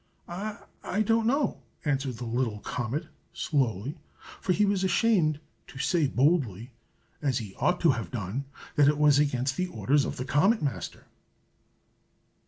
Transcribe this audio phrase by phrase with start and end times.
[0.27, 3.99] "I don't know!" answered the little comet, slowly,
[4.41, 6.71] for he was ashamed to say boldly,
[7.21, 8.45] as he ought to have done,
[8.77, 11.05] that it was against the orders of the Comet Master.